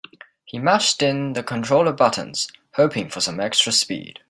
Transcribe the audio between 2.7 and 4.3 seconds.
hoping for some extra speed.